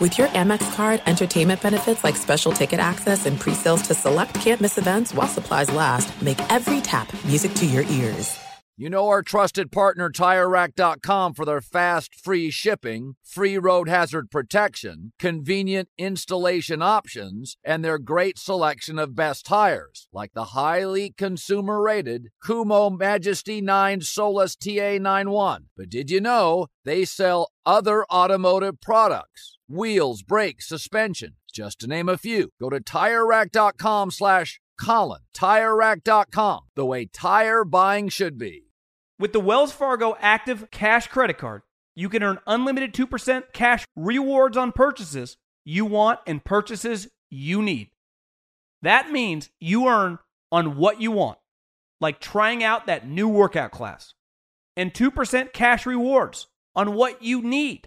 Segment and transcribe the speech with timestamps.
[0.00, 4.78] With your Amex card, entertainment benefits like special ticket access and pre-sales to select campus
[4.78, 8.38] events while supplies last, make every tap music to your ears.
[8.78, 15.12] You know our trusted partner TireRack.com for their fast, free shipping, free road hazard protection,
[15.18, 22.98] convenient installation options, and their great selection of best tires, like the highly consumer-rated Kumho
[22.98, 25.64] Majesty 9 Solus TA91.
[25.76, 29.58] But did you know they sell other automotive products?
[29.70, 32.50] Wheels, brakes, suspension, just to name a few.
[32.60, 35.20] Go to TireRack.com slash Colin.
[35.32, 38.64] TireRack.com, the way tire buying should be.
[39.16, 41.62] With the Wells Fargo Active Cash Credit Card,
[41.94, 47.90] you can earn unlimited 2% cash rewards on purchases you want and purchases you need.
[48.82, 50.18] That means you earn
[50.50, 51.38] on what you want,
[52.00, 54.14] like trying out that new workout class,
[54.76, 57.86] and 2% cash rewards on what you need,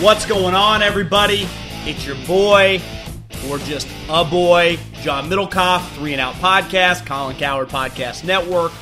[0.00, 1.46] What's going on, everybody?
[1.84, 2.80] It's your boy,
[3.50, 8.72] or just a boy, John Middlekauff, Three and Out Podcast, Colin Cowherd Podcast Network.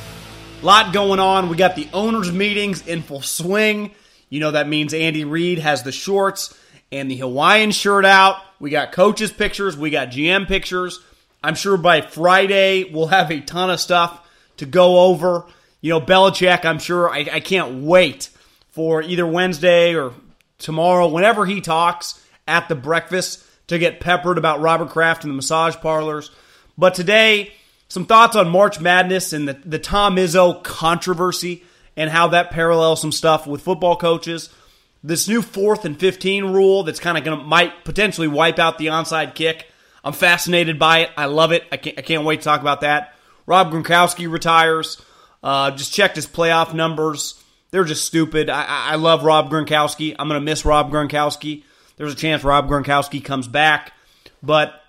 [0.61, 1.49] Lot going on.
[1.49, 3.91] We got the owners' meetings in full swing.
[4.29, 6.57] You know that means Andy Reid has the shorts
[6.89, 8.37] and the Hawaiian shirt out.
[8.61, 9.75] We got coaches' pictures.
[9.75, 11.01] We got GM pictures.
[11.43, 15.43] I'm sure by Friday we'll have a ton of stuff to go over.
[15.81, 18.29] You know, Belichick, I'm sure I, I can't wait
[18.69, 20.13] for either Wednesday or
[20.59, 25.35] tomorrow, whenever he talks at the breakfast to get peppered about Robert Kraft and the
[25.35, 26.31] massage parlors.
[26.77, 27.53] But today,
[27.87, 31.63] some thoughts on March Madness and the, the Tom Izzo controversy
[31.95, 34.49] and how that parallels some stuff with football coaches.
[35.03, 38.77] This new fourth and 15 rule that's kind of going to might potentially wipe out
[38.77, 39.67] the onside kick.
[40.03, 41.09] I'm fascinated by it.
[41.17, 41.63] I love it.
[41.71, 43.13] I can't, I can't wait to talk about that.
[43.45, 45.01] Rob Gronkowski retires.
[45.41, 47.41] Uh, just checked his playoff numbers.
[47.71, 48.49] They're just stupid.
[48.49, 50.15] I, I love Rob Gronkowski.
[50.17, 51.63] I'm going to miss Rob Gronkowski.
[51.97, 53.93] There's a chance Rob Gronkowski comes back,
[54.41, 54.81] but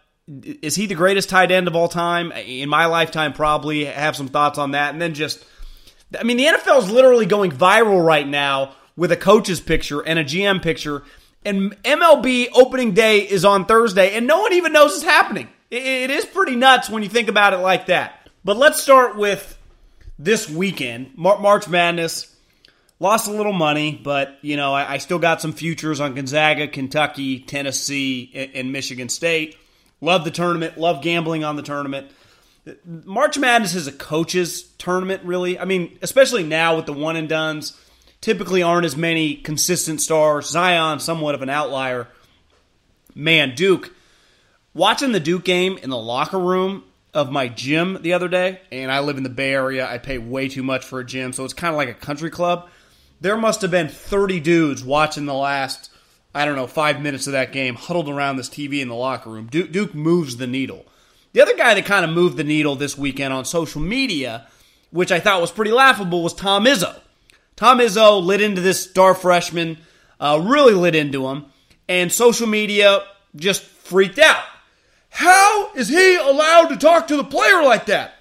[0.42, 2.30] is he the greatest tight end of all time?
[2.32, 3.84] In my lifetime, probably.
[3.84, 4.92] Have some thoughts on that.
[4.92, 5.44] And then just,
[6.18, 10.18] I mean, the NFL is literally going viral right now with a coach's picture and
[10.18, 11.02] a GM picture.
[11.44, 15.48] And MLB opening day is on Thursday, and no one even knows it's happening.
[15.70, 18.28] It is pretty nuts when you think about it like that.
[18.44, 19.56] But let's start with
[20.18, 22.34] this weekend March Madness.
[23.03, 26.69] Lost a little money, but you know I, I still got some futures on Gonzaga,
[26.69, 29.56] Kentucky, Tennessee, and, and Michigan State.
[30.03, 30.77] Love the tournament.
[30.77, 32.10] Love gambling on the tournament.
[32.84, 35.59] March Madness is a coaches tournament, really.
[35.59, 37.78] I mean, especially now with the one and duns,
[38.21, 40.50] typically aren't as many consistent stars.
[40.50, 42.06] Zion, somewhat of an outlier.
[43.15, 43.94] Man, Duke.
[44.75, 48.93] Watching the Duke game in the locker room of my gym the other day, and
[48.93, 49.91] I live in the Bay Area.
[49.91, 52.31] I pay way too much for a gym, so it's kind of like a country
[52.31, 52.69] club
[53.20, 55.91] there must have been 30 dudes watching the last,
[56.34, 59.31] I don't know, five minutes of that game huddled around this TV in the locker
[59.31, 59.47] room.
[59.47, 60.86] Duke, Duke moves the needle.
[61.32, 64.47] The other guy that kind of moved the needle this weekend on social media,
[64.91, 66.98] which I thought was pretty laughable, was Tom Izzo.
[67.56, 69.78] Tom Izzo lit into this star freshman,
[70.18, 71.45] uh, really lit into him,
[71.89, 73.03] and social media
[73.36, 74.42] just freaked out.
[75.10, 78.15] How is he allowed to talk to the player like that?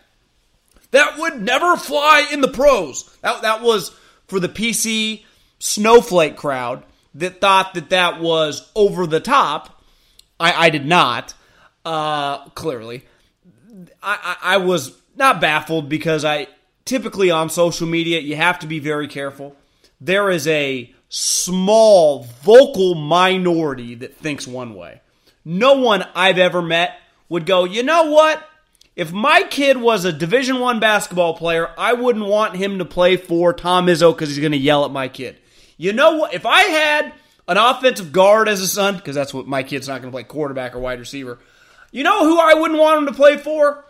[0.91, 3.03] That would never fly in the pros.
[3.21, 3.91] That, that was
[4.29, 5.23] for the PC
[5.59, 6.83] snowflake crowd
[7.15, 9.83] that thought that that was over the top.
[10.39, 11.33] I, I did not,
[11.83, 13.05] uh, clearly.
[14.01, 16.47] I, I, I was not baffled because I
[16.85, 19.55] typically on social media, you have to be very careful.
[19.99, 25.01] There is a small vocal minority that thinks one way.
[25.43, 28.48] No one I've ever met would go, you know what?
[28.99, 33.15] If my kid was a Division One basketball player, I wouldn't want him to play
[33.15, 35.37] for Tom Izzo because he's going to yell at my kid.
[35.77, 36.33] You know what?
[36.33, 37.13] If I had
[37.47, 40.25] an offensive guard as a son, because that's what my kid's not going to play
[40.25, 41.39] quarterback or wide receiver.
[41.93, 43.85] You know who I wouldn't want him to play for?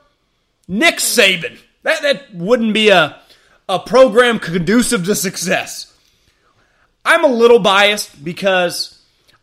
[0.67, 1.57] Nick Saban.
[1.81, 3.19] That that wouldn't be a
[3.67, 5.91] a program conducive to success.
[7.03, 8.98] I'm a little biased because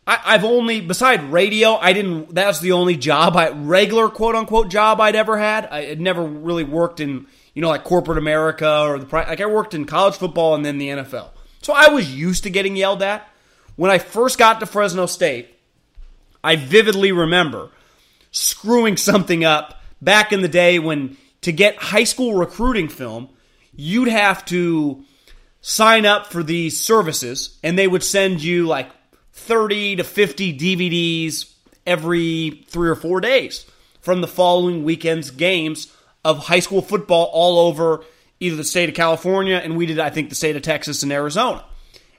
[0.09, 2.33] I, have only, beside radio, I didn't.
[2.33, 5.65] That's the only job, I regular quote unquote job I'd ever had.
[5.65, 9.41] I had never really worked in, you know, like corporate America or the like.
[9.41, 11.31] I worked in college football and then the NFL,
[11.61, 13.27] so I was used to getting yelled at.
[13.75, 15.49] When I first got to Fresno State,
[16.41, 17.69] I vividly remember
[18.31, 23.29] screwing something up back in the day when to get high school recruiting film,
[23.75, 25.03] you'd have to
[25.59, 28.89] sign up for these services and they would send you like
[29.37, 31.53] 30 to 50 DVDs
[31.85, 33.65] every three or four days
[34.01, 35.93] from the following weekend's games
[36.25, 38.03] of high school football all over
[38.39, 41.11] either the state of California and we did, I think, the state of Texas and
[41.11, 41.63] Arizona.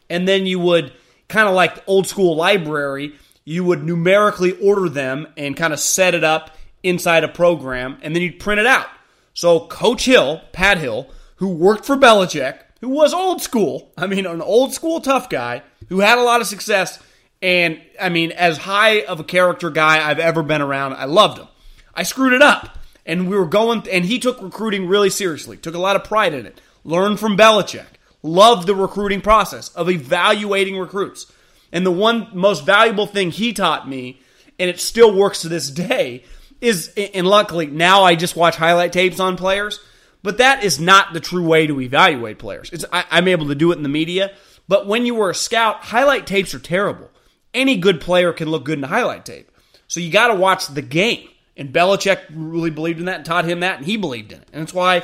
[0.09, 0.93] And then you would
[1.29, 5.81] kind of like the old school library, you would numerically order them and kind of
[5.81, 8.87] set it up inside a program and then you'd print it out.
[9.35, 14.25] So Coach Hill, Pat Hill, who worked for Belichick, who was old school, I mean,
[14.25, 16.99] an old school tough guy who had a lot of success
[17.41, 21.39] and I mean, as high of a character guy I've ever been around, I loved
[21.39, 21.49] him.
[21.95, 22.79] I screwed it up.
[23.07, 26.35] And we were going, and he took recruiting really seriously, took a lot of pride
[26.35, 27.87] in it, learned from Belichick,
[28.23, 31.33] loved the recruiting process of evaluating recruits.
[31.73, 34.21] And the one most valuable thing he taught me,
[34.59, 36.25] and it still works to this day,
[36.61, 39.81] is, and luckily now I just watch highlight tapes on players,
[40.23, 42.69] but that is not the true way to evaluate players.
[42.73, 44.35] It's, I, I'm able to do it in the media,
[44.67, 47.11] but when you were a scout, highlight tapes are terrible
[47.55, 49.51] any good player can look good in highlight tape.
[49.87, 51.29] So you got to watch the game.
[51.57, 54.49] And Belichick really believed in that and taught him that, and he believed in it.
[54.53, 55.03] And that's why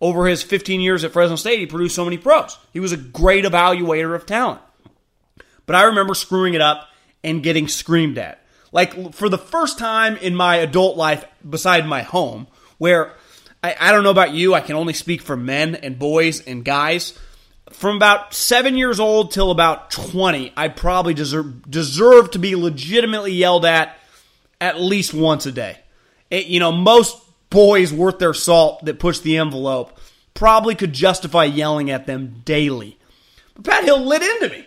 [0.00, 2.58] over his 15 years at Fresno State, he produced so many pros.
[2.72, 4.60] He was a great evaluator of talent.
[5.64, 6.88] But I remember screwing it up
[7.22, 8.40] and getting screamed at.
[8.72, 12.48] Like for the first time in my adult life, beside my home,
[12.78, 13.12] where
[13.62, 16.64] I, I don't know about you, I can only speak for men and boys and
[16.64, 17.16] guys
[17.82, 23.32] from about seven years old till about 20, I probably deserve, deserve to be legitimately
[23.32, 23.98] yelled at
[24.60, 25.80] at least once a day.
[26.30, 27.20] It, you know, most
[27.50, 29.98] boys worth their salt that push the envelope
[30.32, 32.98] probably could justify yelling at them daily.
[33.56, 34.64] But Pat Hill lit into me.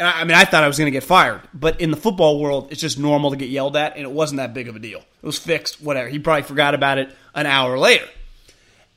[0.00, 1.42] And I, I mean, I thought I was going to get fired.
[1.54, 4.38] But in the football world, it's just normal to get yelled at, and it wasn't
[4.38, 4.98] that big of a deal.
[4.98, 6.08] It was fixed, whatever.
[6.08, 8.08] He probably forgot about it an hour later.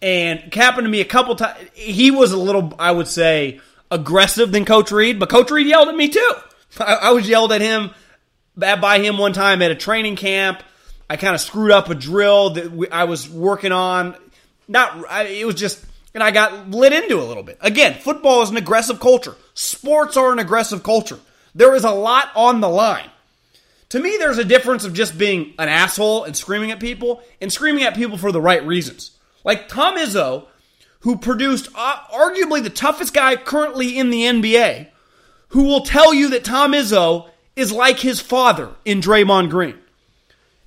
[0.02, 1.60] And happened to me a couple times.
[1.74, 3.62] He was a little, I would say,
[3.92, 6.34] aggressive than Coach Reid, but Coach Reid yelled at me too.
[6.80, 7.92] I, I was yelled at him
[8.56, 10.64] by him one time at a training camp.
[11.10, 14.16] I kind of screwed up a drill that I was working on.
[14.68, 15.84] Not, I, it was just,
[16.14, 17.58] and I got lit into a little bit.
[17.62, 19.36] Again, football is an aggressive culture.
[19.54, 21.20] Sports are an aggressive culture.
[21.54, 23.10] There is a lot on the line.
[23.90, 27.52] To me, there's a difference of just being an asshole and screaming at people and
[27.52, 29.12] screaming at people for the right reasons.
[29.44, 30.48] Like Tom Izzo,
[31.02, 34.88] who produced uh, arguably the toughest guy currently in the NBA,
[35.50, 39.78] who will tell you that Tom Izzo is like his father in Draymond Green.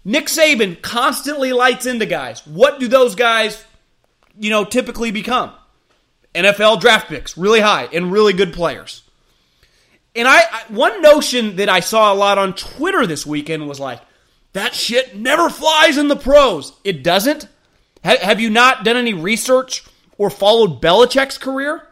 [0.04, 2.46] Nick Saban constantly lights into guys.
[2.46, 3.64] What do those guys,
[4.38, 5.52] you know, typically become?
[6.34, 9.02] NFL draft picks, really high and really good players.
[10.16, 13.80] And I, I one notion that I saw a lot on Twitter this weekend was
[13.80, 14.00] like,
[14.52, 16.72] that shit never flies in the pros.
[16.84, 17.48] It doesn't.
[18.04, 19.82] Have you not done any research
[20.18, 21.82] or followed Belichick's career?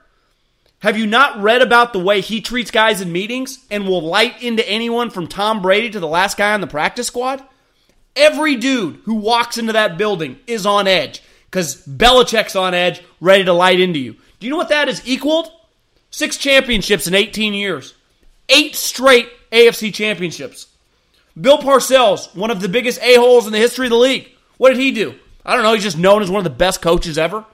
[0.81, 4.43] Have you not read about the way he treats guys in meetings and will light
[4.43, 7.43] into anyone from Tom Brady to the last guy on the practice squad?
[8.15, 13.45] Every dude who walks into that building is on edge because Belichick's on edge, ready
[13.45, 14.13] to light into you.
[14.39, 15.51] Do you know what that is equaled?
[16.11, 17.95] Six championships in 18 years,
[18.51, 20.67] eight straight AFC championships.
[21.41, 24.31] Bill Parcells, one of the biggest a-holes in the history of the league.
[24.59, 25.15] What did he do?
[25.45, 25.75] I don't know.
[25.75, 27.45] He's just known as one of the best coaches ever.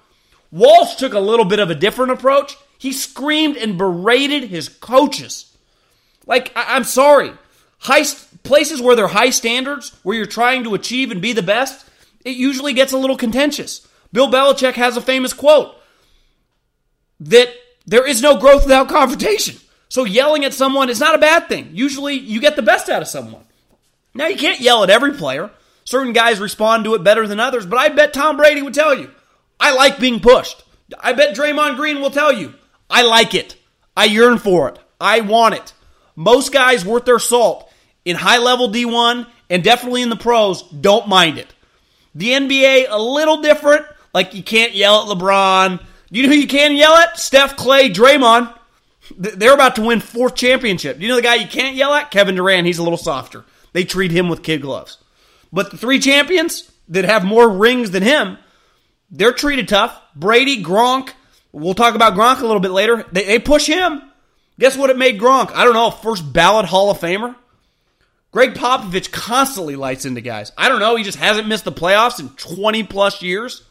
[0.51, 2.57] Walsh took a little bit of a different approach.
[2.79, 5.57] He screamed and berated his coaches.
[6.27, 7.33] Like, I- am sorry.
[7.81, 11.43] High st- places where they're high standards, where you're trying to achieve and be the
[11.43, 11.87] best,
[12.25, 13.87] it usually gets a little contentious.
[14.13, 15.75] Bill Belichick has a famous quote
[17.21, 17.51] that
[17.87, 19.57] there is no growth without confrontation.
[19.89, 21.71] So yelling at someone is not a bad thing.
[21.73, 23.45] Usually you get the best out of someone.
[24.15, 25.51] Now you can't yell at every player.
[25.89, 28.95] Certain guys respond to it better than others, but I bet Tom Brady would tell
[28.95, 29.11] you,
[29.59, 30.63] I like being pushed.
[31.01, 32.53] I bet Draymond Green will tell you,
[32.91, 33.57] I like it.
[33.97, 34.79] I yearn for it.
[35.01, 35.73] I want it.
[36.15, 37.73] Most guys worth their salt
[38.05, 41.55] in high level D1 and definitely in the pros don't mind it.
[42.15, 43.87] The NBA, a little different.
[44.13, 45.83] Like you can't yell at LeBron.
[46.11, 47.19] You know who you can yell at?
[47.19, 48.55] Steph, Klay, Draymond.
[49.17, 51.01] They're about to win fourth championship.
[51.01, 52.11] You know the guy you can't yell at?
[52.11, 52.67] Kevin Durant.
[52.67, 53.47] He's a little softer.
[53.73, 54.99] They treat him with kid gloves.
[55.53, 58.39] But the three champions that have more rings than him,
[59.11, 59.99] they're treated tough.
[60.15, 61.11] Brady, Gronk.
[61.53, 63.05] We'll talk about Gronk a little bit later.
[63.13, 64.03] They, they push him.
[64.59, 65.53] Guess what it made Gronk?
[65.53, 67.37] I don't know, first ballot Hall of Famer?
[68.31, 70.53] Gregg Popovich constantly lights into guys.
[70.59, 73.63] I don't know, he just hasn't missed the playoffs in 20 plus years.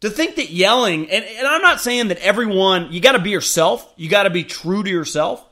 [0.00, 3.30] To think that yelling, and, and I'm not saying that everyone, you got to be
[3.30, 5.42] yourself, you got to be true to yourself,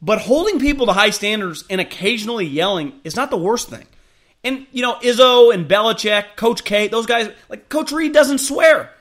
[0.00, 3.86] but holding people to high standards and occasionally yelling is not the worst thing.
[4.46, 8.92] And, you know, Izzo and Belichick, Coach K, those guys, like Coach Reid doesn't swear,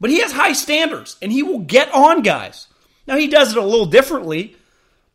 [0.00, 2.66] but he has high standards and he will get on guys.
[3.06, 4.56] Now, he does it a little differently,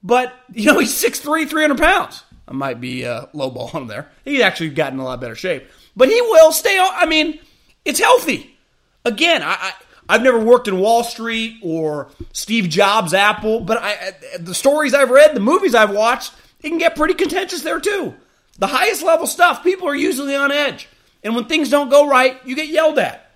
[0.04, 2.24] but, you know, he's 6'3, 300 pounds.
[2.48, 4.12] I might be uh, lowballing him there.
[4.24, 5.68] He's actually gotten a lot better shape.
[5.96, 6.92] But he will stay on.
[6.94, 7.40] I mean,
[7.86, 8.56] it's healthy.
[9.04, 9.74] Again, I,
[10.08, 14.94] I have never worked in Wall Street or Steve Jobs' Apple, but I, the stories
[14.94, 18.14] I've read, the movies I've watched, it can get pretty contentious there too.
[18.58, 20.88] The highest level stuff, people are usually on edge,
[21.24, 23.32] and when things don't go right, you get yelled at.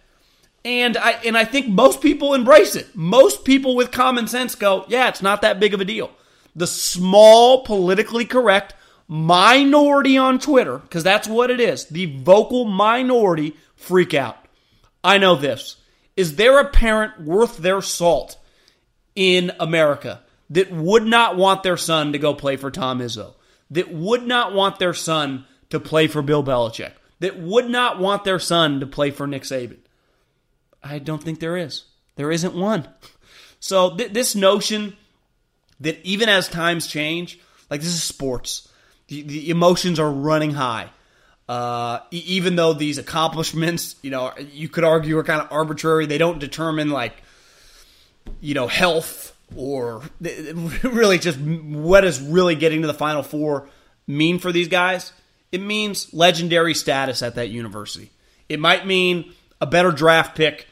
[0.64, 2.96] And I and I think most people embrace it.
[2.96, 6.12] Most people with common sense go, "Yeah, it's not that big of a deal."
[6.56, 8.74] The small, politically correct
[9.08, 14.38] minority on Twitter, because that's what it is, the vocal minority freak out.
[15.04, 15.78] I know this.
[16.16, 18.38] Is there a parent worth their salt
[19.16, 23.34] in America that would not want their son to go play for Tom Izzo?
[23.72, 26.94] That would not want their son to play for Bill Belichick?
[27.20, 29.78] That would not want their son to play for Nick Saban?
[30.82, 31.84] I don't think there is.
[32.16, 32.88] There isn't one.
[33.62, 34.96] So th- this notion
[35.82, 38.70] that even as times change, like this is sports,
[39.08, 40.90] the, the emotions are running high.
[41.50, 46.18] Uh, even though these accomplishments, you know, you could argue are kind of arbitrary, they
[46.18, 47.22] don't determine like,
[48.40, 50.02] you know, health or
[50.84, 53.70] really just what is really getting to the Final Four
[54.08, 55.14] mean for these guys.
[55.52, 58.12] It means legendary status at that university.
[58.48, 60.68] It might mean a better draft pick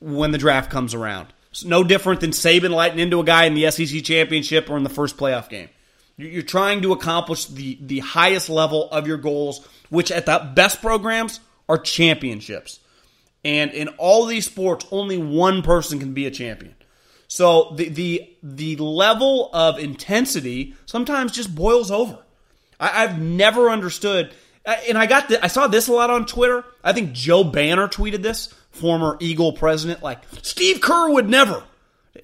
[0.00, 1.28] when the draft comes around.
[1.50, 4.84] It's no different than Saban lighting into a guy in the SEC championship or in
[4.84, 5.68] the first playoff game.
[6.16, 10.80] You're trying to accomplish the, the highest level of your goals, which at the best
[10.80, 12.80] programs are championships.
[13.44, 16.74] And in all these sports, only one person can be a champion.
[17.32, 22.18] So the the the level of intensity sometimes just boils over.
[22.78, 24.34] I, have never understood,
[24.66, 26.62] uh, and I got the, I saw this a lot on Twitter.
[26.84, 31.62] I think Joe Banner tweeted this, former Eagle president, like Steve Kerr would never.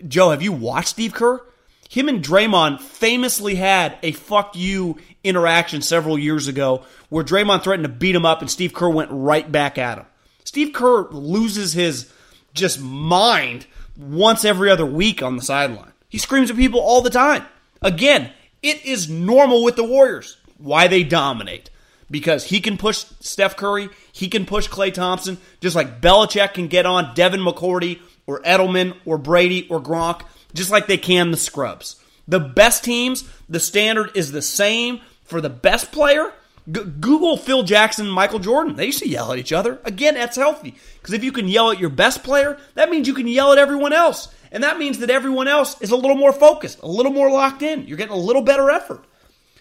[0.07, 1.41] Joe, have you watched Steve Kerr?
[1.89, 7.87] him and Draymond famously had a fuck you interaction several years ago where Draymond threatened
[7.87, 10.05] to beat him up and Steve Kerr went right back at him.
[10.45, 12.13] Steve Kerr loses his
[12.53, 13.67] just mind
[13.99, 15.93] once every other week on the sideline.
[16.09, 17.45] He screams at people all the time.
[17.83, 20.39] Again, it is normal with the Warriors.
[20.57, 21.69] Why they dominate.
[22.11, 26.69] Because he can push Steph Curry, he can push Klay Thompson, just like Belichick can
[26.69, 30.23] get on Devin McCourty or Edelman or Brady or Gronk
[30.55, 31.97] just like they can the scrubs.
[32.27, 36.33] The best teams, the standard is the same for the best player.
[36.71, 38.77] G- Google Phil Jackson, and Michael Jordan.
[38.77, 39.81] They used to yell at each other.
[39.85, 43.15] Again, that's healthy because if you can yell at your best player, that means you
[43.15, 44.29] can yell at everyone else.
[44.51, 47.63] And that means that everyone else is a little more focused, a little more locked
[47.63, 47.87] in.
[47.87, 49.05] You're getting a little better effort.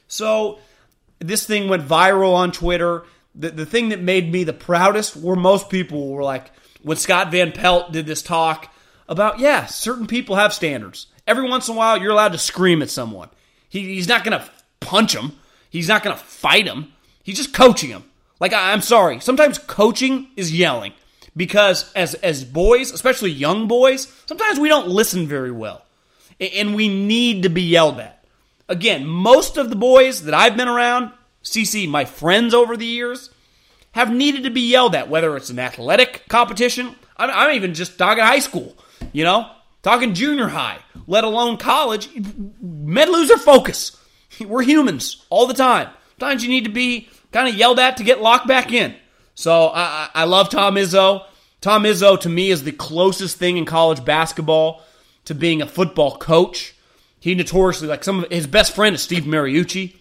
[0.08, 0.60] So
[1.20, 3.04] this thing went viral on Twitter.
[3.36, 7.32] The, the thing that made me the proudest were most people were like, when Scott
[7.32, 8.74] Van Pelt did this talk
[9.10, 11.08] about, yeah, certain people have standards.
[11.26, 13.30] Every once in a while, you're allowed to scream at someone.
[13.68, 14.50] He, he's not going to
[14.80, 15.34] punch him,
[15.70, 16.94] he's not going to fight him.
[17.28, 18.06] He's just coaching him.
[18.40, 19.20] Like, I, I'm sorry.
[19.20, 20.94] Sometimes coaching is yelling
[21.36, 25.84] because as, as boys, especially young boys, sometimes we don't listen very well.
[26.40, 28.24] And we need to be yelled at.
[28.70, 31.12] Again, most of the boys that I've been around,
[31.44, 33.30] CC, my friends over the years,
[33.92, 36.96] have needed to be yelled at, whether it's an athletic competition.
[37.18, 38.74] I'm, I'm even just talking high school.
[39.12, 39.52] You know,
[39.84, 42.08] talking junior high, let alone college.
[42.62, 44.02] Men lose their focus.
[44.40, 45.90] We're humans all the time.
[46.20, 48.96] Sometimes you need to be kind of yelled at to get locked back in.
[49.36, 51.26] So I, I love Tom Izzo.
[51.62, 54.82] Tom Izzo to me is the closest thing in college basketball
[55.26, 56.76] to being a football coach.
[57.20, 59.96] He notoriously like some of his best friend is Steve Mariucci.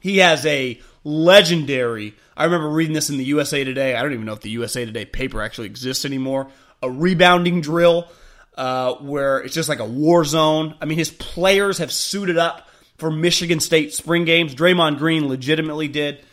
[0.00, 2.14] He has a legendary.
[2.36, 3.94] I remember reading this in the USA Today.
[3.94, 6.48] I don't even know if the USA Today paper actually exists anymore.
[6.82, 8.08] A rebounding drill
[8.56, 10.74] uh, where it's just like a war zone.
[10.80, 14.54] I mean, his players have suited up for Michigan State spring games.
[14.54, 16.24] Draymond Green legitimately did.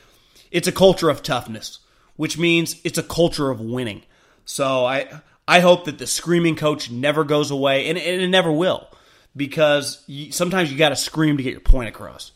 [0.52, 1.80] It's a culture of toughness
[2.20, 4.02] which means it's a culture of winning.
[4.44, 8.52] So I I hope that the screaming coach never goes away, and, and it never
[8.52, 8.90] will,
[9.38, 12.34] because you, sometimes you got to scream to get your point across.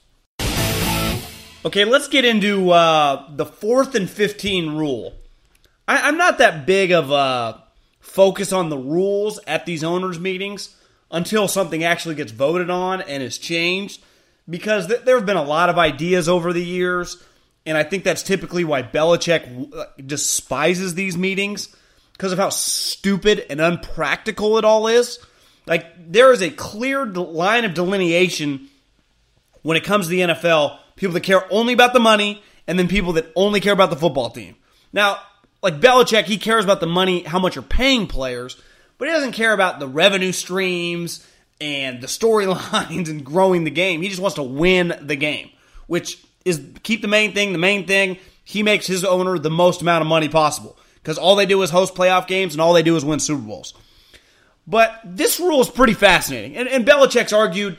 [1.66, 5.16] Okay, let's get into uh, the fourth and fifteen rule.
[5.86, 7.62] I, am not that big of a
[8.00, 10.78] focus on the rules at these owners' meetings
[11.12, 14.02] until something actually gets voted on and is changed,
[14.50, 17.22] because th- there have been a lot of ideas over the years,
[17.66, 21.74] and I think that's typically why Belichick uh, despises these meetings
[22.14, 25.20] because of how stupid and unpractical it all is.
[25.66, 28.70] Like there is a clear line of delineation
[29.62, 32.88] when it comes to the NFL people that care only about the money, and then
[32.88, 34.56] people that only care about the football team.
[34.92, 35.20] Now,
[35.62, 38.62] like Belichick, he cares about the money, how much you're paying players,
[38.98, 41.26] but he doesn't care about the revenue streams
[41.60, 44.02] and the storylines and growing the game.
[44.02, 45.50] He just wants to win the game,
[45.88, 48.18] which is keep the main thing the main thing.
[48.44, 51.70] He makes his owner the most amount of money possible because all they do is
[51.70, 53.74] host playoff games and all they do is win Super Bowls.
[54.68, 56.56] But this rule is pretty fascinating.
[56.56, 57.78] And, and Belichick's argued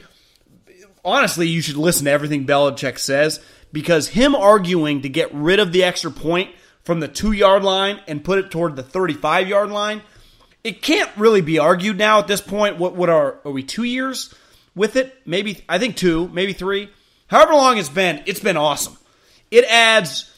[1.04, 3.40] honestly, you should listen to everything Belichick says
[3.72, 6.50] because him arguing to get rid of the extra point
[6.82, 10.02] from the two yard line and put it toward the 35 yard line,
[10.62, 12.78] it can't really be argued now at this point.
[12.78, 14.34] What, what are, are we two years
[14.74, 15.14] with it?
[15.26, 16.88] Maybe, I think two, maybe three.
[17.26, 18.96] However long it's been, it's been awesome.
[19.50, 20.30] It adds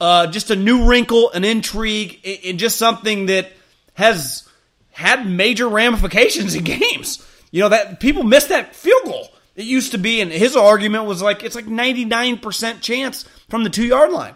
[0.00, 3.52] uh, just a new wrinkle, an intrigue, and just something that
[3.94, 4.48] has
[4.90, 7.26] had major ramifications in games.
[7.50, 9.28] You know that people miss that field goal.
[9.54, 13.70] It used to be, and his argument was like it's like 99% chance from the
[13.70, 14.34] two yard line.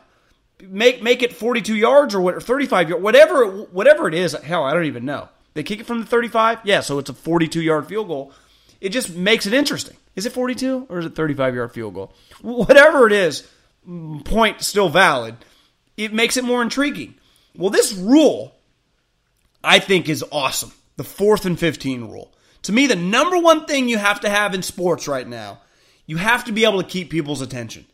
[0.62, 4.32] Make make it 42 yards or, what, 35 yards, whatever whatever it is.
[4.32, 5.28] Hell, I don't even know.
[5.54, 8.32] They kick it from the 35, yeah, so it's a 42 yard field goal.
[8.80, 9.96] It just makes it interesting.
[10.18, 12.12] Is it 42 or is it 35 yard field goal?
[12.42, 13.48] Whatever it is,
[14.24, 15.36] point still valid.
[15.96, 17.14] It makes it more intriguing.
[17.54, 18.52] Well, this rule,
[19.62, 20.72] I think, is awesome.
[20.96, 22.34] The fourth and 15 rule.
[22.62, 25.60] To me, the number one thing you have to have in sports right now,
[26.04, 27.86] you have to be able to keep people's attention.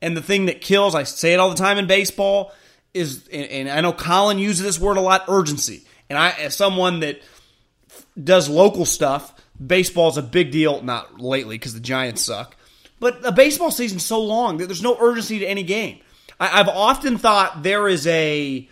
[0.00, 2.52] And the thing that kills, I say it all the time in baseball,
[2.94, 5.84] is, and I know Colin uses this word a lot, urgency.
[6.08, 7.22] And I, as someone that
[8.22, 9.34] does local stuff,
[9.66, 10.82] baseball is a big deal.
[10.82, 12.56] Not lately because the Giants suck,
[13.00, 16.00] but the baseball season's so long that there's no urgency to any game.
[16.38, 18.68] I, I've often thought there is a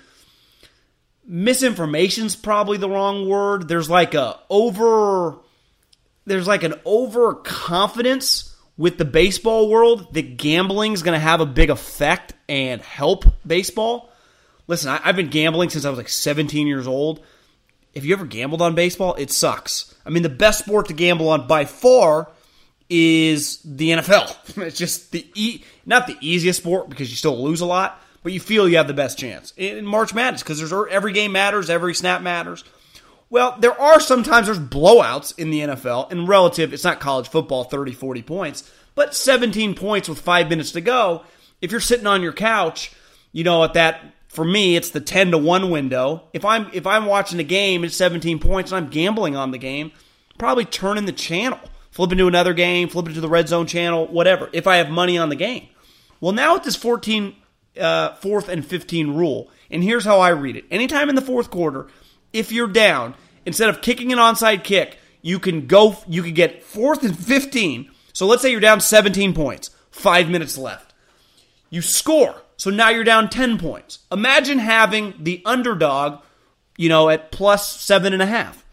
[1.29, 3.69] misinformation's probably the wrong word.
[3.69, 5.39] There's like a over
[6.27, 11.47] there's like an overconfidence with the baseball world that gambling is going to have a
[11.47, 14.11] big effect and help baseball.
[14.67, 17.21] Listen, I, have been gambling since I was like 17 years old.
[17.93, 19.90] If you ever gambled on baseball, it sucks.
[20.11, 22.29] I mean, the best sport to gamble on by far
[22.89, 24.37] is the NFL.
[24.67, 28.33] It's just the e- not the easiest sport because you still lose a lot, but
[28.33, 31.71] you feel you have the best chance in March Madness because there's every game matters,
[31.71, 32.65] every snap matters.
[33.31, 37.63] Well, there are sometimes there's blowouts in the NFL, and relative, it's not college football,
[37.63, 41.23] 30, 40 points, but 17 points with five minutes to go.
[41.63, 42.93] If you're sitting on your couch,
[43.31, 46.23] you know, at that, for me, it's the 10 to 1 window.
[46.33, 49.59] If I'm if I'm watching a game, it's 17 points, and I'm gambling on the
[49.59, 49.93] game,
[50.39, 51.59] probably turning the channel,
[51.91, 55.19] flipping to another game, flipping to the red zone channel, whatever, if I have money
[55.19, 55.69] on the game.
[56.21, 57.35] Well, now with this 14
[57.79, 59.51] uh, fourth and 15 rule.
[59.71, 60.65] And here's how I read it.
[60.71, 61.89] Anytime in the fourth quarter,
[62.33, 63.15] if you're down,
[63.47, 67.91] instead of kicking an onside kick, you can go, you can get fourth and 15.
[68.13, 70.93] So let's say you're down 17 points, five minutes left.
[71.69, 72.43] You score.
[72.61, 74.01] So now you're down 10 points.
[74.13, 76.21] Imagine having the underdog,
[76.77, 78.67] you know, at plus seven and a half.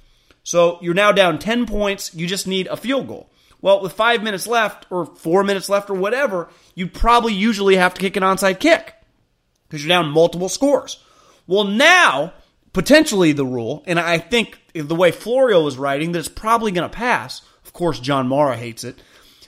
[0.43, 2.13] So you're now down 10 points.
[2.13, 3.31] You just need a field goal.
[3.61, 7.93] Well, with five minutes left or four minutes left or whatever, you'd probably usually have
[7.93, 8.93] to kick an onside kick
[9.69, 11.01] because you're down multiple scores.
[11.47, 12.33] Well, now,
[12.73, 16.89] potentially the rule, and I think the way Florio was writing, that it's probably going
[16.89, 17.41] to pass.
[17.63, 18.99] Of course, John Mara hates it.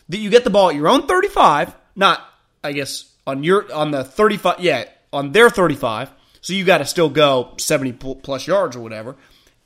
[0.08, 2.26] That you get the ball at your own 35, not,
[2.64, 6.12] I guess, on your on the 35, yeah, on their 35.
[6.42, 9.16] So you got to still go 70 plus yards or whatever,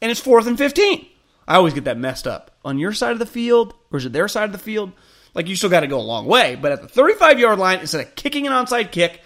[0.01, 1.07] and it's fourth and 15.
[1.47, 2.51] I always get that messed up.
[2.65, 4.91] On your side of the field, or is it their side of the field?
[5.33, 7.79] Like you still got to go a long way, but at the 35 yard line,
[7.79, 9.21] instead of kicking an onside kick,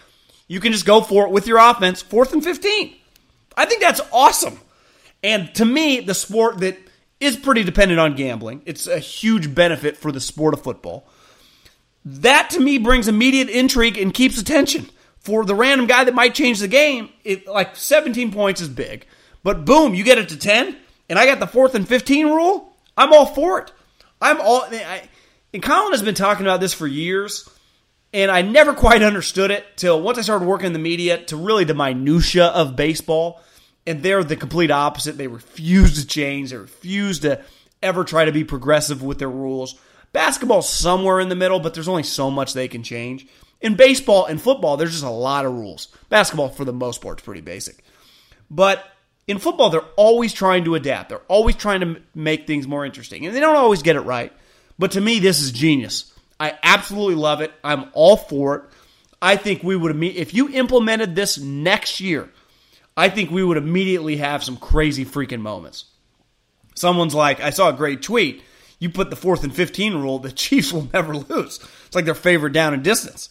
[0.47, 2.95] you can just go for it with your offense, fourth and 15.
[3.55, 4.59] I think that's awesome.
[5.23, 6.77] And to me, the sport that
[7.19, 11.07] is pretty dependent on gambling, it's a huge benefit for the sport of football.
[12.09, 14.89] That to me brings immediate intrigue and keeps attention.
[15.19, 19.05] For the random guy that might change the game, it, like 17 points is big.
[19.43, 20.77] But boom, you get it to 10,
[21.09, 22.73] and I got the fourth and 15 rule.
[22.95, 23.73] I'm all for it.
[24.21, 24.61] I'm all.
[24.71, 25.03] I,
[25.53, 27.49] and Colin has been talking about this for years
[28.13, 31.35] And I never quite understood it till once I started working in the media to
[31.35, 33.41] really the minutia of baseball.
[33.85, 35.17] And they're the complete opposite.
[35.17, 36.51] They refuse to change.
[36.51, 37.41] They refuse to
[37.83, 39.79] ever try to be progressive with their rules.
[40.13, 43.27] Basketball's somewhere in the middle, but there's only so much they can change.
[43.61, 45.87] In baseball and football, there's just a lot of rules.
[46.09, 47.83] Basketball, for the most part, is pretty basic.
[48.49, 48.85] But
[49.27, 51.09] in football, they're always trying to adapt.
[51.09, 53.25] They're always trying to make things more interesting.
[53.25, 54.31] And they don't always get it right.
[54.79, 56.13] But to me, this is genius.
[56.39, 57.51] I absolutely love it.
[57.63, 58.63] I'm all for it.
[59.21, 62.29] I think we would if you implemented this next year,
[62.95, 65.85] I think we would immediately have some crazy freaking moments.
[66.75, 68.43] Someone's like, I saw a great tweet.
[68.79, 71.59] You put the fourth and 15 rule, the Chiefs will never lose.
[71.85, 73.29] It's like their favorite down and distance.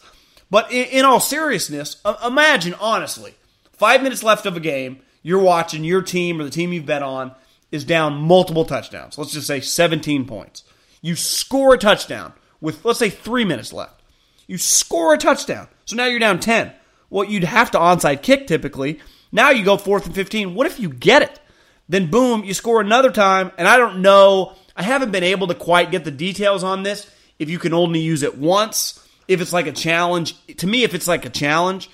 [0.51, 3.35] But in, in all seriousness, uh, imagine, honestly,
[3.73, 7.03] five minutes left of a game, you're watching your team or the team you've bet
[7.03, 7.33] on
[7.73, 9.19] is down multiple touchdowns.
[9.19, 10.63] Let's just say 17 points.
[11.03, 14.03] You score a touchdown with, let's say, three minutes left.
[14.47, 15.69] You score a touchdown.
[15.85, 16.73] So now you're down 10.
[17.11, 19.01] Well, you'd have to onside kick typically.
[19.33, 20.55] Now you go fourth and 15.
[20.55, 21.41] What if you get it?
[21.89, 23.53] Then boom, you score another time.
[23.59, 24.55] And I don't know.
[24.77, 27.11] I haven't been able to quite get the details on this.
[27.39, 30.35] If you can only use it once, if it's like a challenge.
[30.59, 31.91] To me, if it's like a challenge,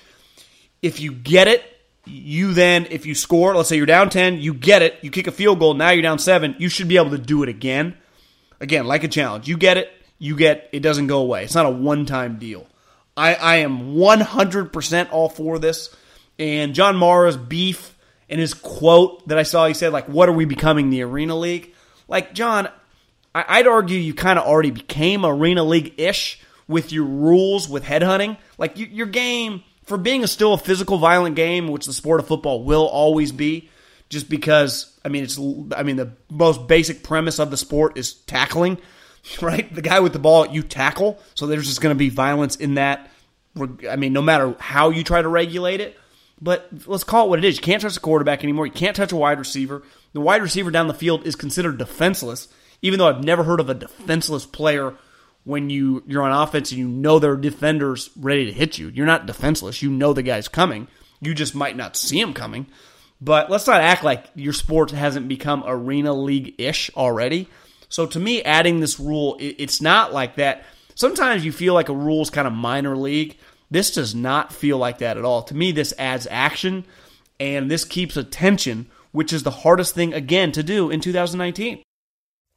[0.81, 1.63] if you get it,
[2.05, 5.27] you then, if you score, let's say you're down 10, you get it, you kick
[5.27, 7.95] a field goal, now you're down 7, you should be able to do it again.
[8.59, 9.47] Again, like a challenge.
[9.47, 11.43] You get it, you get, it doesn't go away.
[11.43, 12.67] It's not a one time deal.
[13.15, 15.95] I, I am 100% all for this.
[16.39, 17.95] And John Mara's beef
[18.29, 21.35] and his quote that I saw, he said, like, what are we becoming the Arena
[21.35, 21.72] League?
[22.07, 22.69] Like, John,
[23.33, 27.83] I, would argue you kind of already became Arena League ish with your rules with
[27.83, 28.37] headhunting.
[28.57, 32.27] Like, your game for being a still a physical, violent game, which the sport of
[32.27, 33.69] football will always be,
[34.09, 35.37] just because I mean it's
[35.75, 38.77] I mean the most basic premise of the sport is tackling,
[39.41, 39.73] right?
[39.73, 42.75] The guy with the ball you tackle, so there's just going to be violence in
[42.75, 43.09] that.
[43.87, 45.97] I mean, no matter how you try to regulate it,
[46.43, 47.55] but let's call it what it is.
[47.55, 48.65] You can't touch the quarterback anymore.
[48.65, 49.81] You can't touch a wide receiver.
[50.11, 52.49] The wide receiver down the field is considered defenseless,
[52.81, 54.93] even though I've never heard of a defenseless player
[55.45, 58.89] when you you're on offense and you know there are defenders ready to hit you.
[58.89, 59.81] You're not defenseless.
[59.81, 60.87] You know the guy's coming.
[61.21, 62.67] You just might not see him coming.
[63.21, 67.47] But let's not act like your sport hasn't become arena league ish already.
[67.87, 70.65] So to me, adding this rule, it's not like that.
[70.95, 73.37] Sometimes you feel like a rule is kind of minor league.
[73.73, 75.41] This does not feel like that at all.
[75.41, 76.85] To me, this adds action
[77.39, 81.81] and this keeps attention, which is the hardest thing again to do in 2019.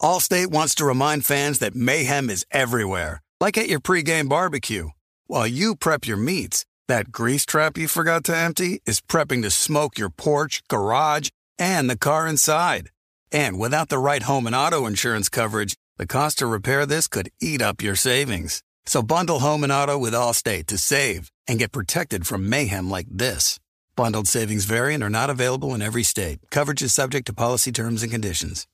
[0.02, 4.90] Allstate wants to remind fans that mayhem is everywhere, like at your pregame barbecue.
[5.26, 9.50] While you prep your meats, that grease trap you forgot to empty is prepping to
[9.50, 12.90] smoke your porch, garage, and the car inside.
[13.32, 17.30] And without the right home and auto insurance coverage, the cost to repair this could
[17.40, 18.62] eat up your savings.
[18.86, 23.08] So bundle home and auto with Allstate to save and get protected from mayhem like
[23.10, 23.58] this.
[23.96, 26.38] Bundled savings variant are not available in every state.
[26.50, 28.66] Coverage is subject to policy terms and conditions.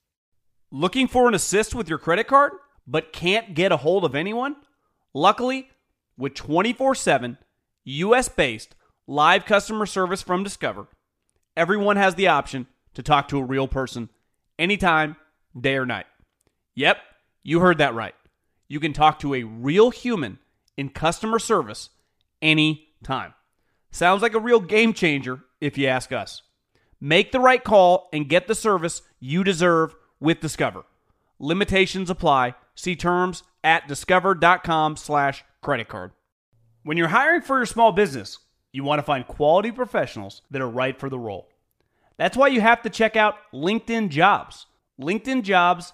[0.71, 2.51] Looking for an assist with your credit card,
[2.85, 4.55] but can't get a hold of anyone?
[5.13, 5.69] Luckily,
[6.17, 7.37] with 24 7
[7.85, 8.75] US based
[9.07, 10.87] live customer service from Discover,
[11.57, 14.09] everyone has the option to talk to a real person
[14.59, 15.15] anytime,
[15.59, 16.05] day or night.
[16.75, 16.97] Yep,
[17.43, 18.15] you heard that right.
[18.67, 20.39] You can talk to a real human
[20.77, 21.89] in customer service
[22.41, 23.33] anytime.
[23.91, 26.41] Sounds like a real game changer if you ask us.
[26.99, 30.85] Make the right call and get the service you deserve with Discover.
[31.37, 32.55] Limitations apply.
[32.75, 36.11] See terms at discover.com slash credit card.
[36.83, 38.39] When you're hiring for your small business,
[38.71, 41.49] you want to find quality professionals that are right for the role.
[42.17, 44.65] That's why you have to check out LinkedIn Jobs.
[44.99, 45.93] LinkedIn Jobs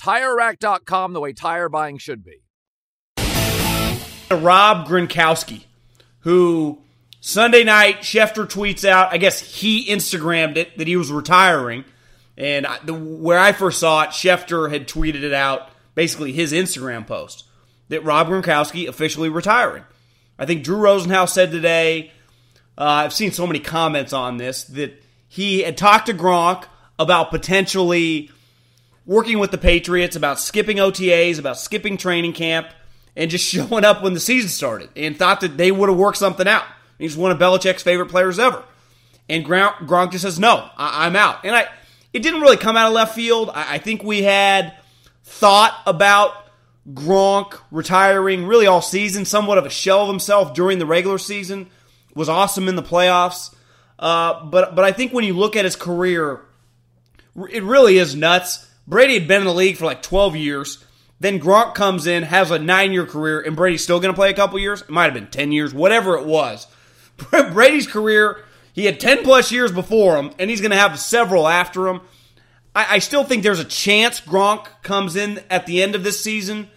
[0.00, 2.42] TireRack.com, the way tire buying should be.
[4.30, 5.64] Rob Gronkowski,
[6.20, 6.82] who
[7.20, 11.84] Sunday night, Schefter tweets out, I guess he Instagrammed it, that he was retiring–
[12.36, 17.06] and the, where I first saw it, Schefter had tweeted it out, basically his Instagram
[17.06, 17.44] post,
[17.88, 19.84] that Rob Gronkowski officially retiring.
[20.38, 22.12] I think Drew Rosenhaus said today,
[22.76, 26.64] uh, I've seen so many comments on this, that he had talked to Gronk
[26.98, 28.30] about potentially
[29.06, 32.68] working with the Patriots, about skipping OTAs, about skipping training camp,
[33.14, 36.18] and just showing up when the season started, and thought that they would have worked
[36.18, 36.64] something out.
[36.98, 38.62] He's one of Belichick's favorite players ever.
[39.28, 41.44] And Gronk just says, no, I- I'm out.
[41.44, 41.68] And I
[42.12, 43.50] it didn't really come out of left field.
[43.52, 44.74] I, I think we had
[45.24, 46.32] thought about
[46.90, 51.68] Gronk retiring really all season, somewhat of a shell of himself during the regular season.
[52.14, 53.54] Was awesome in the playoffs.
[53.98, 56.40] Uh, but but I think when you look at his career,
[57.50, 58.66] it really is nuts.
[58.86, 60.84] Brady had been in the league for like 12 years.
[61.18, 64.30] Then Gronk comes in, has a nine year career, and Brady's still going to play
[64.30, 64.82] a couple years.
[64.82, 66.66] It might have been 10 years, whatever it was.
[67.30, 68.44] Brady's career
[68.76, 72.02] he had 10 plus years before him, and he's going to have several after him.
[72.74, 76.22] I, I, still think there's a chance Gronk comes in at the end of this
[76.22, 76.68] season,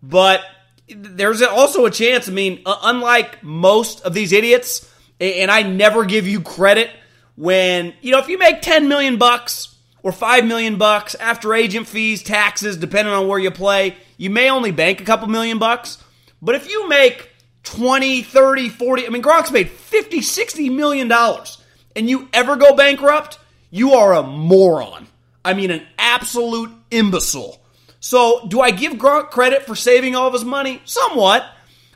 [0.00, 0.42] but
[0.88, 2.28] there's also a chance.
[2.28, 6.88] I mean, unlike most of these idiots, and I never give you credit
[7.34, 11.86] when, you know, if you make 10 million bucks or 5 million bucks after agent
[11.86, 16.02] fees, taxes, depending on where you play, you may only bank a couple million bucks.
[16.42, 17.30] But if you make
[17.64, 19.06] 20, 30, 40.
[19.06, 21.62] I mean, Gronk's made 50, 60 million dollars.
[21.96, 23.38] And you ever go bankrupt,
[23.70, 25.08] you are a moron.
[25.44, 27.60] I mean, an absolute imbecile.
[27.98, 30.80] So, do I give Gronk credit for saving all of his money?
[30.84, 31.44] Somewhat,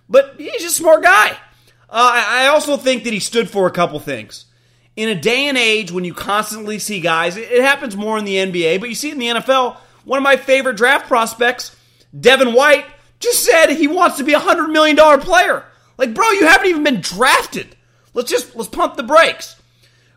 [0.09, 1.31] but he's a smart guy.
[1.89, 4.44] Uh, I also think that he stood for a couple things.
[4.97, 8.37] In a day and age when you constantly see guys, it happens more in the
[8.37, 9.77] NBA, but you see it in the NFL.
[10.05, 11.75] One of my favorite draft prospects,
[12.19, 12.87] Devin White,
[13.19, 15.65] just said he wants to be a hundred million dollar player.
[15.99, 17.75] Like, bro, you haven't even been drafted.
[18.13, 19.61] Let's just let's pump the brakes.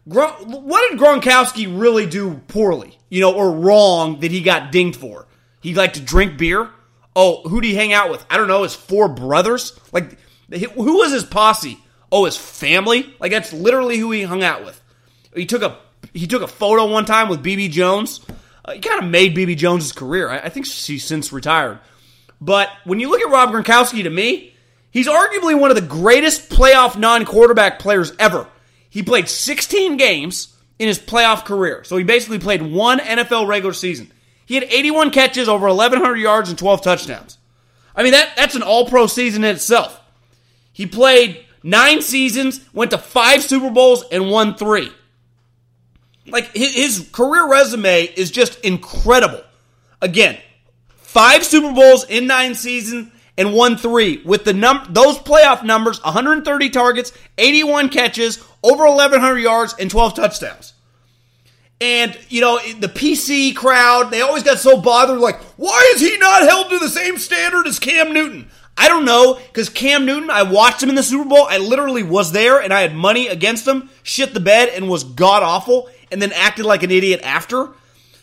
[0.06, 5.28] what did Gronkowski really do poorly, you know, or wrong that he got dinged for?
[5.62, 6.70] He liked to drink beer.
[7.16, 8.24] Oh, who did he hang out with?
[8.30, 8.62] I don't know.
[8.64, 9.78] His four brothers.
[9.92, 10.20] Like,
[10.52, 11.80] who was his posse?
[12.12, 13.14] Oh, his family.
[13.20, 14.82] Like that's literally who he hung out with.
[15.36, 15.78] He took a
[16.14, 18.26] he took a photo one time with Bibi Jones.
[18.64, 20.30] Uh, he kind of made Bibi Jones' career.
[20.30, 21.80] I, I think she's since retired.
[22.40, 24.54] But when you look at Rob Gronkowski, to me,
[24.92, 28.48] he's arguably one of the greatest playoff non quarterback players ever.
[28.90, 31.84] He played 16 games in his playoff career.
[31.84, 34.12] So he basically played one NFL regular season.
[34.46, 37.38] He had 81 catches, over 1,100 yards, and 12 touchdowns.
[37.96, 40.00] I mean, that, that's an all pro season in itself.
[40.72, 44.90] He played nine seasons, went to five Super Bowls, and won three.
[46.26, 49.44] Like, his, career resume is just incredible.
[50.02, 50.38] Again,
[50.96, 56.04] five Super Bowls in nine seasons and won three with the num those playoff numbers
[56.04, 60.74] 130 targets 81 catches over 1100 yards and 12 touchdowns
[61.80, 66.18] and you know the pc crowd they always got so bothered like why is he
[66.18, 70.30] not held to the same standard as cam newton i don't know because cam newton
[70.30, 73.28] i watched him in the super bowl i literally was there and i had money
[73.28, 77.20] against him shit the bed and was god awful and then acted like an idiot
[77.24, 77.74] after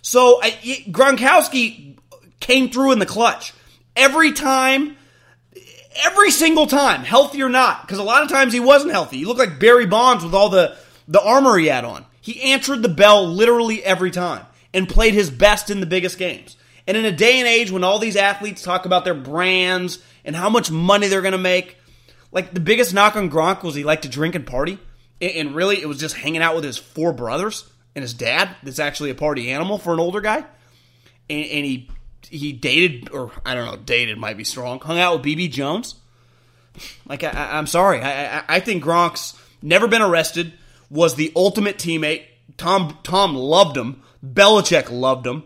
[0.04, 0.50] so I,
[0.90, 1.96] gronkowski
[2.44, 3.54] came through in the clutch.
[3.96, 4.96] Every time,
[6.04, 9.18] every single time, healthy or not, because a lot of times he wasn't healthy.
[9.18, 10.76] He looked like Barry Bonds with all the,
[11.08, 12.04] the armor he had on.
[12.20, 16.58] He answered the bell literally every time and played his best in the biggest games.
[16.86, 20.36] And in a day and age when all these athletes talk about their brands and
[20.36, 21.78] how much money they're going to make,
[22.30, 24.78] like the biggest knock on Gronk was he liked to drink and party.
[25.20, 28.78] And really, it was just hanging out with his four brothers and his dad that's
[28.78, 30.44] actually a party animal for an older guy.
[31.30, 31.88] And, and he
[32.28, 34.80] he dated, or I don't know, dated might be strong.
[34.80, 35.94] Hung out with Bibi Jones.
[37.06, 40.52] Like I, am sorry, I, I, I think Gronk's never been arrested.
[40.90, 42.24] was the ultimate teammate.
[42.56, 44.02] Tom Tom loved him.
[44.24, 45.44] Belichick loved him.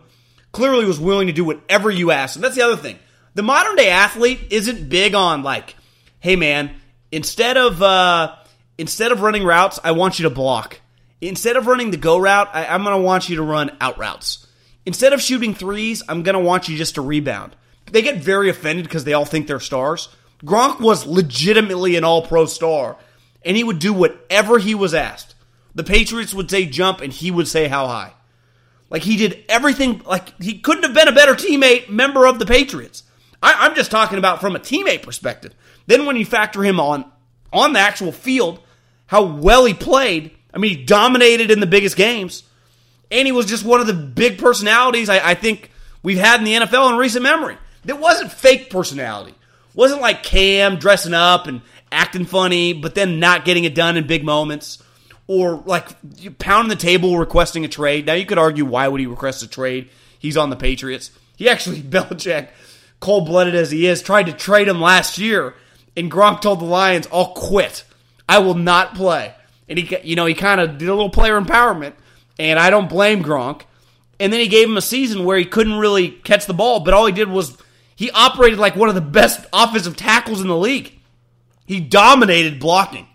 [0.51, 2.35] Clearly was willing to do whatever you asked.
[2.35, 2.97] And that's the other thing.
[3.35, 5.75] The modern day athlete isn't big on like,
[6.19, 6.75] hey man,
[7.11, 8.35] instead of uh,
[8.77, 10.81] instead of running routes, I want you to block.
[11.21, 13.97] Instead of running the go route, I, I'm going to want you to run out
[13.97, 14.47] routes.
[14.85, 17.55] Instead of shooting threes, I'm going to want you just to rebound.
[17.91, 20.09] They get very offended because they all think they're stars.
[20.43, 22.97] Gronk was legitimately an all pro star,
[23.43, 25.35] and he would do whatever he was asked.
[25.75, 28.13] The Patriots would say jump, and he would say how high.
[28.89, 32.45] Like he did everything, like he couldn't have been a better teammate member of the
[32.45, 33.03] Patriots.
[33.41, 35.53] I, am just talking about from a teammate perspective.
[35.87, 37.05] Then when you factor him on
[37.53, 38.59] on the actual field,
[39.07, 40.31] how well he played.
[40.53, 42.43] I mean, he dominated in the biggest games,
[43.11, 45.71] and he was just one of the big personalities I, I think
[46.03, 47.57] we've had in the NFL in recent memory.
[47.85, 49.35] That wasn't fake personality.
[49.75, 54.07] Wasn't like Cam dressing up and acting funny, but then not getting it done in
[54.07, 54.81] big moments.
[55.29, 55.87] Or like
[56.39, 58.07] pounding the table requesting a trade.
[58.07, 59.89] Now you could argue why would he request a trade?
[60.17, 61.11] He's on the Patriots.
[61.35, 62.49] He actually, Belichick,
[62.99, 65.53] cold blooded as he is, tried to trade him last year,
[65.95, 67.83] and Gronk told the Lions, "I'll quit.
[68.27, 69.35] I will not play."
[69.69, 71.93] And he, you know, he kind of did a little player empowerment,
[72.39, 73.61] and I don't blame Gronk.
[74.19, 76.93] And then he gave him a season where he couldn't really catch the ball, but
[76.93, 77.55] all he did was
[77.95, 80.99] he operated like one of the best offensive tackles in the league.
[81.65, 83.07] He dominated blocking.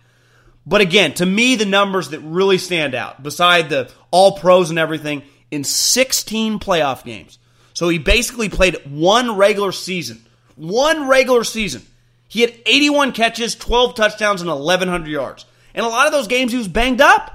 [0.66, 4.78] But again, to me, the numbers that really stand out, beside the all pros and
[4.78, 7.38] everything, in 16 playoff games.
[7.74, 10.24] So he basically played one regular season.
[10.56, 11.82] One regular season.
[12.28, 15.44] He had 81 catches, 12 touchdowns, and 1,100 yards.
[15.74, 17.30] And a lot of those games he was banged up.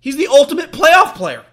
[0.00, 1.44] He's the ultimate playoff player.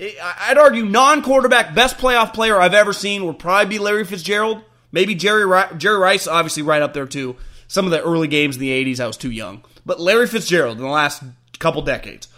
[0.00, 4.62] I'd argue non quarterback, best playoff player I've ever seen would probably be Larry Fitzgerald.
[4.92, 5.44] Maybe Jerry
[5.76, 7.36] Jerry Rice, obviously right up there too.
[7.66, 9.64] Some of the early games in the '80s, I was too young.
[9.88, 11.22] But Larry Fitzgerald in the last
[11.58, 12.28] couple decades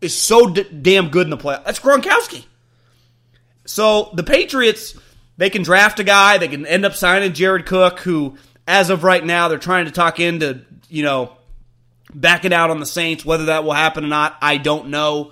[0.00, 1.56] is so d- damn good in the play.
[1.64, 2.44] That's Gronkowski.
[3.64, 4.98] So the Patriots,
[5.36, 6.38] they can draft a guy.
[6.38, 9.92] They can end up signing Jared Cook, who, as of right now, they're trying to
[9.92, 11.36] talk into you know
[12.12, 13.24] backing out on the Saints.
[13.24, 15.30] Whether that will happen or not, I don't know.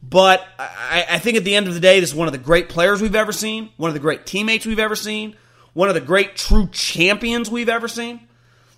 [0.00, 2.38] But I, I, think at the end of the day, this is one of the
[2.38, 5.34] great players we've ever seen, one of the great teammates we've ever seen,
[5.72, 8.20] one of the great true champions we've ever seen.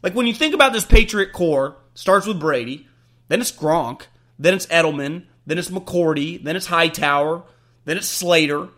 [0.03, 2.87] Like when you think about this Patriot core, starts with Brady,
[3.27, 4.03] then it's Gronk,
[4.39, 7.43] then it's Edelman, then it's McCourty, then it's Hightower,
[7.87, 8.69] then it's Slater.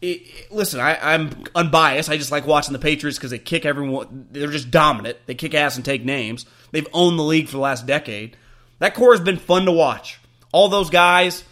[0.00, 2.08] It, it, listen, I, am unbiased.
[2.08, 4.28] I just like watching the Patriots because they kick everyone.
[4.30, 5.18] They're just dominant.
[5.26, 6.46] They kick ass and take names.
[6.70, 8.36] They've owned the league for the last decade.
[8.78, 10.20] That core has been fun to watch.
[10.52, 11.42] All those guys,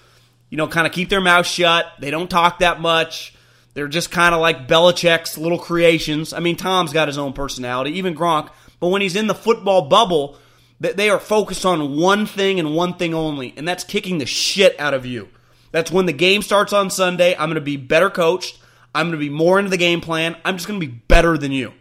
[0.50, 1.86] you know, kind of keep their mouth shut.
[1.98, 3.34] They don't talk that much.
[3.74, 6.32] They're just kind of like Belichick's little creations.
[6.32, 8.50] I mean, Tom's got his own personality, even Gronk.
[8.78, 10.38] But when he's in the football bubble,
[10.80, 14.78] they are focused on one thing and one thing only, and that's kicking the shit
[14.78, 15.28] out of you.
[15.70, 17.34] That's when the game starts on Sunday.
[17.34, 18.58] I'm going to be better coached.
[18.94, 20.36] I'm going to be more into the game plan.
[20.44, 21.74] I'm just going to be better than you.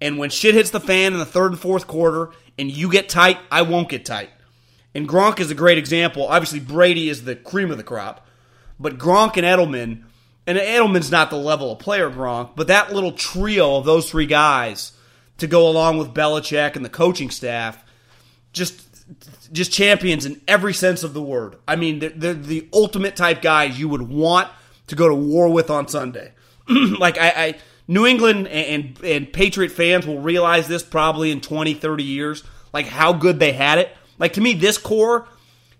[0.00, 3.08] And when shit hits the fan in the third and fourth quarter and you get
[3.08, 4.30] tight, I won't get tight.
[4.94, 6.28] And Gronk is a great example.
[6.28, 8.26] Obviously, Brady is the cream of the crop.
[8.78, 10.04] But Gronk and Edelman
[10.46, 14.26] and Edelman's not the level of player Gronk, but that little trio of those three
[14.26, 14.92] guys
[15.38, 17.82] to go along with Belichick and the coaching staff,
[18.54, 18.80] just
[19.52, 21.56] just champions in every sense of the word.
[21.68, 24.48] I mean, they're, they're the ultimate type guys you would want
[24.86, 26.32] to go to war with on Sunday.
[26.68, 27.54] like I, I,
[27.86, 32.42] New England and, and and Patriot fans will realize this probably in 20, 30 years,
[32.72, 33.94] like how good they had it.
[34.18, 35.28] Like to me, this core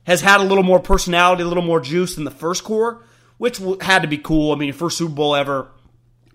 [0.07, 3.03] has had a little more personality, a little more juice than the first core
[3.39, 4.53] which had to be cool.
[4.53, 5.69] I mean, first Super Bowl ever.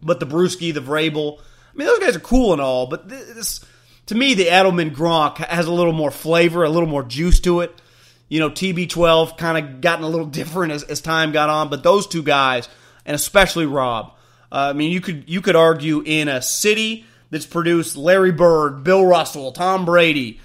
[0.01, 3.65] But the Bruschi, the Vrabel, I mean, those guys are cool and all, but this,
[4.09, 7.59] to me, the Edelman Gronk has a little more flavor, a little more juice to
[7.59, 7.79] it.
[8.27, 11.83] You know, TB12 kind of gotten a little different as, as time got on, but
[11.83, 12.67] those two guys,
[13.05, 14.13] and especially Rob,
[14.51, 18.83] uh, I mean, you could you could argue in a city that's produced Larry Bird,
[18.83, 20.39] Bill Russell, Tom Brady,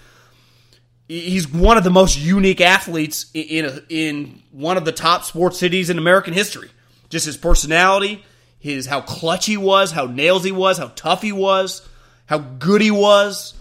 [1.08, 5.58] he's one of the most unique athletes in a, in one of the top sports
[5.58, 6.68] cities in American history.
[7.08, 8.26] Just his personality,
[8.58, 11.80] his how clutch he was, how nails he was, how tough he was,
[12.26, 13.54] how good he was,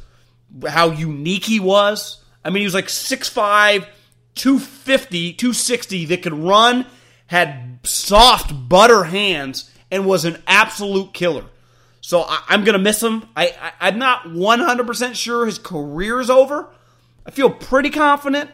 [0.68, 2.24] how unique he was.
[2.44, 3.86] I mean, he was like 6'5",
[4.36, 6.86] 250, 260 that could run,
[7.28, 11.46] had soft butter hands, and was an absolute killer.
[12.02, 13.26] So I, am going to miss him.
[13.36, 16.68] I, I, I'm not 100% sure his career is over,
[17.26, 18.50] I feel pretty confident,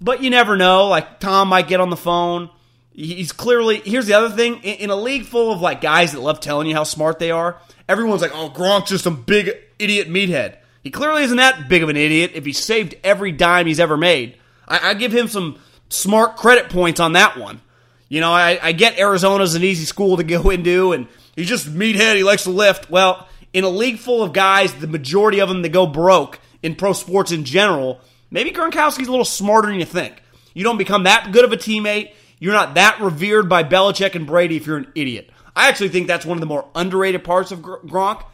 [0.00, 0.88] but you never know.
[0.88, 2.50] Like Tom might get on the phone.
[2.98, 6.40] He's clearly here's the other thing in a league full of like guys that love
[6.40, 7.56] telling you how smart they are.
[7.88, 11.90] Everyone's like, "Oh, Gronk's just some big idiot meathead." He clearly isn't that big of
[11.90, 14.36] an idiot if he saved every dime he's ever made.
[14.66, 17.60] I, I give him some smart credit points on that one.
[18.08, 21.72] You know, I, I get Arizona's an easy school to go into, and he's just
[21.72, 22.16] meathead.
[22.16, 22.90] He likes to lift.
[22.90, 26.74] Well, in a league full of guys, the majority of them that go broke in
[26.74, 30.20] pro sports in general, maybe Gronkowski's a little smarter than you think.
[30.52, 32.10] You don't become that good of a teammate.
[32.40, 35.30] You're not that revered by Belichick and Brady if you're an idiot.
[35.56, 38.24] I actually think that's one of the more underrated parts of Gronk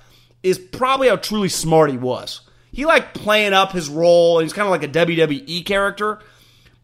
[0.43, 2.43] is probably how truly smart he was.
[2.71, 6.21] He liked playing up his role, and he's kind of like a WWE character.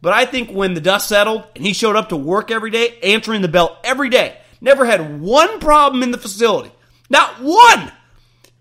[0.01, 2.97] But I think when the dust settled and he showed up to work every day,
[3.03, 6.71] answering the bell every day, never had one problem in the facility.
[7.09, 7.91] Not one!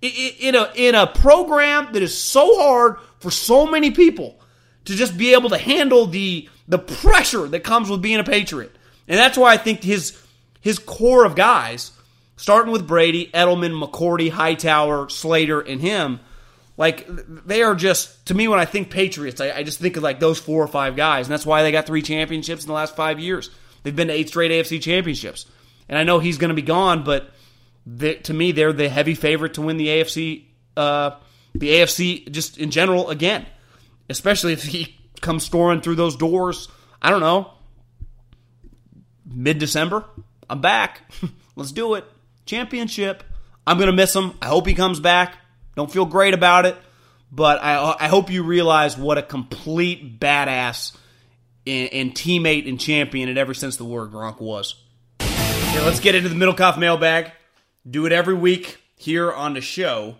[0.02, 4.40] In a, in a program that is so hard for so many people
[4.86, 8.74] to just be able to handle the, the pressure that comes with being a Patriot.
[9.08, 10.16] And that's why I think his,
[10.60, 11.90] his core of guys,
[12.36, 16.20] starting with Brady, Edelman, McCourty, Hightower, Slater, and him,
[16.76, 17.08] like
[17.44, 20.20] they are just to me when I think Patriots, I, I, just think of like
[20.20, 22.96] those four or five guys, and that's why they got three championships in the last
[22.96, 23.50] five years.
[23.82, 25.44] They've been to eight straight AFC championships,
[25.88, 27.30] and I know he's going to be gone, but
[27.84, 30.44] they, to me, they're the heavy favorite to win the AFC,
[30.76, 31.16] uh,
[31.52, 33.44] the AFC just in general again,
[34.08, 36.68] especially if he comes storming through those doors.
[37.02, 37.52] I don't know,
[39.26, 40.04] mid December.
[40.48, 41.02] I'm back.
[41.56, 42.04] Let's do it.
[42.46, 43.22] Championship.
[43.66, 44.34] I'm going to miss him.
[44.42, 45.36] I hope he comes back.
[45.76, 46.76] Don't feel great about it,
[47.30, 50.96] but I, I hope you realize what a complete badass
[51.66, 54.74] and, and teammate and champion in every sense of the word Gronk was.
[55.20, 57.30] Okay, let's get into the Middlekauff mailbag.
[57.88, 60.16] Do it every week here on the show.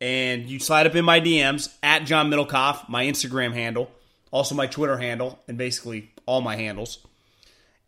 [0.00, 3.90] And you slide up in my DMs at John Middlekauff, my Instagram handle,
[4.30, 6.98] also my Twitter handle, and basically all my handles.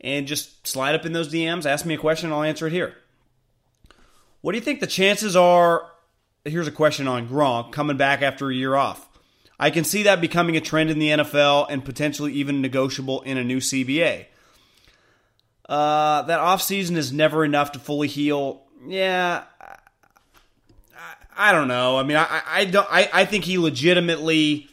[0.00, 2.94] And just slide up in those DMs, ask me a question, I'll answer it here.
[4.40, 5.90] What do you think the chances are
[6.44, 9.08] here's a question on Gronk coming back after a year off.
[9.58, 13.36] I can see that becoming a trend in the NFL and potentially even negotiable in
[13.36, 14.26] a new CBA.
[15.68, 18.62] Uh, that offseason is never enough to fully heal.
[18.86, 19.78] Yeah, I,
[21.36, 21.98] I don't know.
[21.98, 22.88] I mean, I, I don't.
[22.90, 24.69] I, I think he legitimately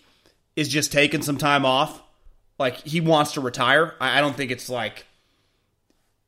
[0.57, 2.01] is just taking some time off.
[2.59, 3.95] Like he wants to retire.
[4.01, 5.05] I, I don't think it's like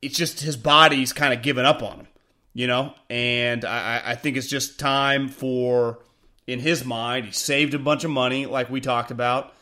[0.00, 2.06] it's just his body's kind of given up on him
[2.52, 6.00] you know, and I, I think it's just time for,
[6.46, 9.54] in his mind, he saved a bunch of money, like we talked about,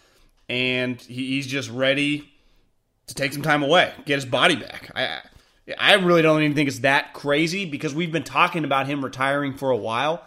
[0.48, 2.30] and he's just ready
[3.08, 4.90] to take some time away, get his body back.
[4.94, 5.20] I,
[5.78, 9.54] I really don't even think it's that crazy because we've been talking about him retiring
[9.54, 10.24] for a while,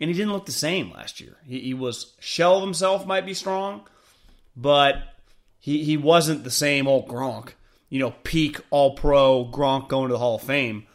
[0.00, 1.36] and he didn't look the same last year.
[1.44, 3.86] He, he was shell of himself, might be strong,
[4.56, 4.96] but
[5.58, 7.50] he he wasn't the same old Gronk.
[7.88, 10.86] You know, peak All Pro Gronk going to the Hall of Fame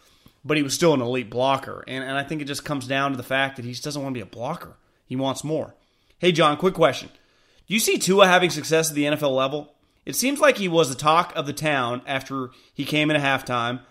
[0.47, 1.83] but he was still an elite blocker.
[1.87, 4.01] And, and I think it just comes down to the fact that he just doesn't
[4.01, 4.77] want to be a blocker.
[5.05, 5.75] He wants more.
[6.19, 7.09] Hey, John, quick question.
[7.67, 9.73] Do you see Tua having success at the NFL level?
[10.05, 13.45] It seems like he was the talk of the town after he came in at
[13.45, 13.81] halftime.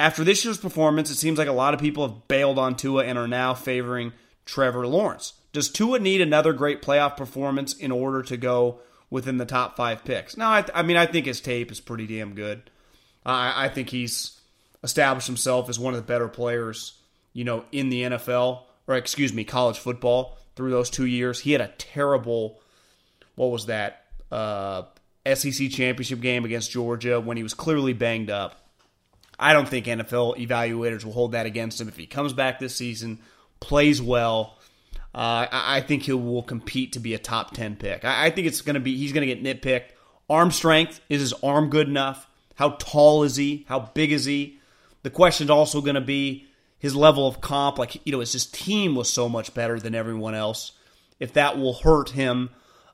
[0.00, 3.04] After this year's performance, it seems like a lot of people have bailed on Tua
[3.04, 4.14] and are now favoring
[4.46, 5.34] Trevor Lawrence.
[5.52, 8.80] Does Tua need another great playoff performance in order to go
[9.10, 10.38] within the top five picks?
[10.38, 12.70] No, I, th- I mean, I think his tape is pretty damn good.
[13.26, 14.40] I, I think he's
[14.82, 16.98] established himself as one of the better players,
[17.34, 21.40] you know, in the NFL or excuse me, college football through those two years.
[21.40, 22.60] He had a terrible,
[23.34, 24.84] what was that, uh,
[25.26, 28.59] SEC championship game against Georgia when he was clearly banged up.
[29.40, 32.76] I don't think NFL evaluators will hold that against him if he comes back this
[32.76, 33.20] season,
[33.58, 34.58] plays well.
[35.14, 38.04] Uh, I think he will compete to be a top ten pick.
[38.04, 39.90] I think it's going to be he's going to get nitpicked.
[40.28, 42.28] Arm strength is his arm good enough?
[42.54, 43.64] How tall is he?
[43.68, 44.60] How big is he?
[45.02, 46.46] The question is also going to be
[46.78, 47.78] his level of comp.
[47.78, 50.72] Like, you know, his team was so much better than everyone else.
[51.18, 52.50] If that will hurt him,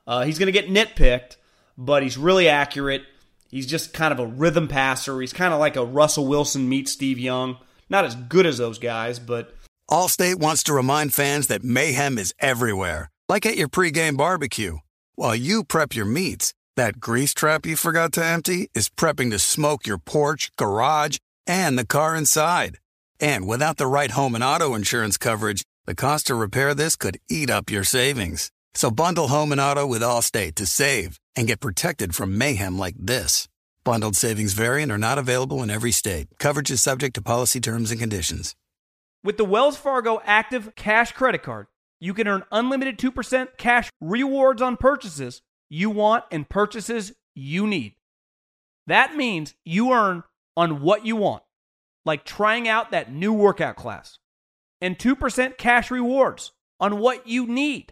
[0.07, 1.35] uh, he's going to get nitpicked,
[1.77, 3.03] but he's really accurate.
[3.49, 5.19] He's just kind of a rhythm passer.
[5.21, 7.57] He's kind of like a Russell Wilson meets Steve Young.
[7.89, 9.55] Not as good as those guys, but.
[9.89, 14.77] Allstate wants to remind fans that mayhem is everywhere, like at your pregame barbecue.
[15.15, 19.39] While you prep your meats, that grease trap you forgot to empty is prepping to
[19.39, 21.17] smoke your porch, garage,
[21.47, 22.79] and the car inside.
[23.19, 27.17] And without the right home and auto insurance coverage, the cost to repair this could
[27.29, 28.51] eat up your savings.
[28.77, 32.93] So bundle home and auto with Allstate to save and get protected from mayhem like
[32.95, 33.47] this.
[33.83, 36.27] Bundled savings variant are not available in every state.
[36.37, 38.55] Coverage is subject to policy terms and conditions.
[39.23, 41.65] With the Wells Fargo Active Cash Credit Card,
[41.99, 47.95] you can earn unlimited 2% cash rewards on purchases you want and purchases you need.
[48.85, 50.21] That means you earn
[50.55, 51.41] on what you want,
[52.05, 54.19] like trying out that new workout class,
[54.79, 57.91] and 2% cash rewards on what you need,